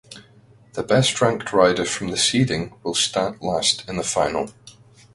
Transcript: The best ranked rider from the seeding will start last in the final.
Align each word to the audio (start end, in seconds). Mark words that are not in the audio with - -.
The 0.73 0.81
best 0.81 1.21
ranked 1.21 1.53
rider 1.53 1.85
from 1.85 2.07
the 2.07 2.17
seeding 2.17 2.73
will 2.81 2.95
start 2.95 3.43
last 3.43 3.87
in 3.87 3.97
the 3.97 4.03
final. 4.03 4.49